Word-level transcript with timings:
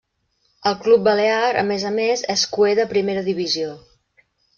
El 0.69 0.77
club 0.85 1.03
balear, 1.07 1.51
a 1.61 1.63
més 1.67 1.85
a 1.89 1.91
més, 1.97 2.23
és 2.37 2.45
cuer 2.55 2.73
de 2.81 2.87
primera 2.95 3.25
divisió. 3.29 3.77